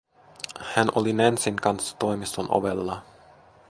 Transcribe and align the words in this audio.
Hän 0.73 0.91
oli 0.95 1.13
Nancyn 1.13 1.55
kanssa 1.55 1.97
toimiston 1.97 2.45
ovella. 2.49 3.01